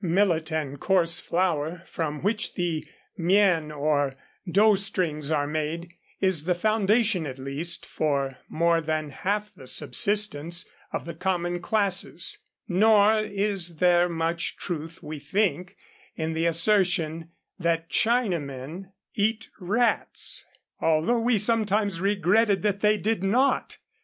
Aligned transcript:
Millet 0.03 0.51
and 0.51 0.79
coarse 0.79 1.19
flour, 1.19 1.83
from 1.85 2.23
which 2.23 2.55
the 2.55 2.87
mien 3.17 3.71
or 3.71 4.15
dough 4.51 4.73
strings 4.73 5.29
are 5.29 5.45
made, 5.45 5.93
is 6.19 6.45
the 6.45 6.55
foundation, 6.55 7.27
at 7.27 7.37
least, 7.37 7.85
for 7.85 8.39
more 8.49 8.81
than 8.81 9.11
half 9.11 9.53
the 9.53 9.67
subsistence 9.67 10.67
of 10.91 11.05
the 11.05 11.13
common 11.13 11.59
classes. 11.61 12.39
Nor 12.67 13.19
is 13.19 13.75
there 13.75 14.09
much 14.09 14.57
truth, 14.57 15.03
we 15.03 15.19
think, 15.19 15.77
in 16.15 16.33
the 16.33 16.47
assertion 16.47 17.29
that 17.59 17.87
Chinamen 17.87 18.87
148 19.15 19.49
Across 19.55 19.57
Asia 19.61 19.67
on 19.67 19.67
a 19.67 19.67
Bicycle 19.67 19.67
eat 19.67 19.69
rats, 19.77 20.45
although 21.11 21.19
we 21.19 21.37
sometimes 21.37 22.01
regretted 22.01 22.63
that 22.63 22.79
they 22.79 22.97
did 22.97 23.21
not. 23.21 23.77